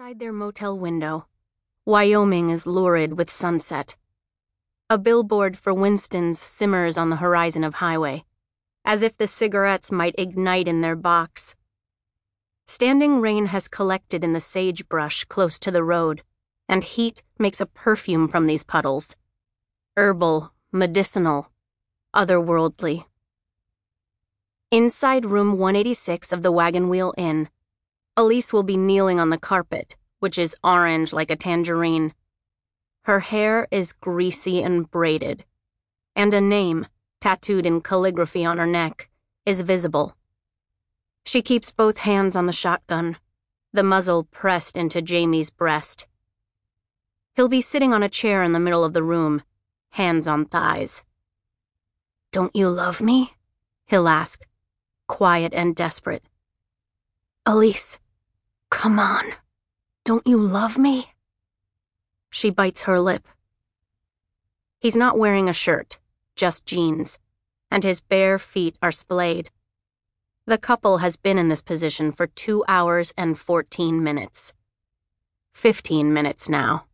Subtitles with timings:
[0.00, 1.26] Outside their motel window,
[1.84, 3.96] Wyoming is lurid with sunset.
[4.88, 8.22] A billboard for Winston's simmers on the horizon of highway,
[8.84, 11.56] as if the cigarettes might ignite in their box.
[12.68, 16.22] Standing rain has collected in the sagebrush close to the road,
[16.68, 19.16] and heat makes a perfume from these puddles.
[19.96, 21.50] Herbal, medicinal,
[22.14, 23.06] otherworldly.
[24.70, 27.48] Inside room 186 of the Wagon Wheel Inn,
[28.18, 32.12] Elise will be kneeling on the carpet, which is orange like a tangerine.
[33.02, 35.44] Her hair is greasy and braided,
[36.16, 36.88] and a name,
[37.20, 39.08] tattooed in calligraphy on her neck,
[39.46, 40.16] is visible.
[41.24, 43.18] She keeps both hands on the shotgun,
[43.72, 46.08] the muzzle pressed into Jamey's breast.
[47.36, 49.42] He'll be sitting on a chair in the middle of the room,
[49.90, 51.04] hands on thighs.
[52.32, 53.34] Don't you love me?
[53.86, 54.44] He'll ask,
[55.06, 56.28] quiet and desperate.
[57.46, 58.00] Elise.
[58.70, 59.32] Come on.
[60.04, 61.12] Don't you love me?
[62.30, 63.26] She bites her lip.
[64.78, 65.98] He's not wearing a shirt,
[66.36, 67.18] just jeans,
[67.70, 69.50] and his bare feet are splayed.
[70.46, 74.54] The couple has been in this position for two hours and 14 minutes.
[75.52, 76.86] 15 minutes now.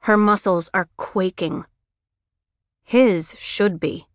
[0.00, 1.64] Her muscles are quaking.
[2.82, 4.06] His should be.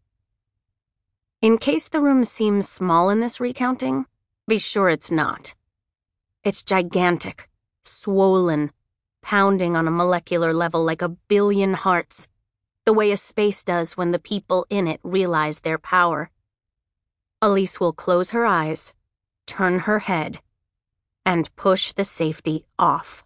[1.41, 4.05] In case the room seems small in this recounting,
[4.47, 5.55] be sure it's not.
[6.43, 7.49] It's gigantic,
[7.83, 8.71] swollen,
[9.21, 12.29] pounding on a molecular level like a billion hearts,
[12.85, 16.31] the way a space does when the people in it realize their power.
[17.41, 18.93] Elise will close her eyes,
[19.47, 20.39] turn her head,
[21.25, 23.25] and push the safety off.